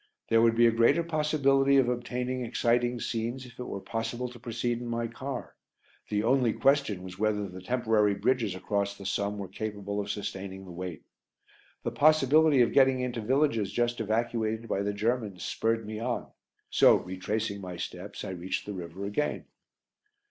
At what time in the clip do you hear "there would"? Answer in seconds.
0.29-0.55